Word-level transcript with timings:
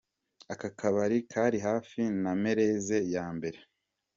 Aka 0.53 0.69
kabari 0.79 1.17
kari 1.31 1.59
hafi 1.67 2.01
na 2.21 2.31
Merez 2.41 2.87
ya 3.15 3.25
mbere. 3.35 3.59